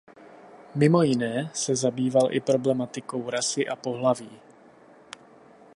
[0.75, 4.39] Mimo jiné se zabýval i problematikou rasy a pohlaví.